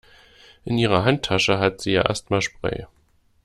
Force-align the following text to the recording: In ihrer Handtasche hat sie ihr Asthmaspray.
In 0.65 0.79
ihrer 0.79 1.05
Handtasche 1.05 1.59
hat 1.59 1.79
sie 1.79 1.91
ihr 1.91 2.09
Asthmaspray. 2.09 2.87